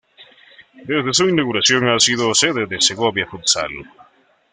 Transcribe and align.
Desde 0.83 1.13
su 1.13 1.29
inauguración 1.29 1.87
ha 1.87 1.99
sido 1.99 2.33
sede 2.33 2.65
del 2.65 2.81
Segovia 2.81 3.27
Futsal. 3.27 3.69